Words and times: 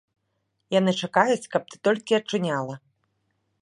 Яны 0.79 0.91
чакаюць, 1.07 1.49
каб 1.57 1.63
ты 1.73 1.83
толькі 1.89 2.19
ачуняла. 2.23 2.75